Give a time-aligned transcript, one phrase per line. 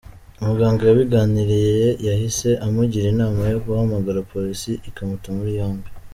[0.41, 5.89] Umuganga yabiganiriye yahise amugira inama yo guhamagara polisi ikamuta muri yombi.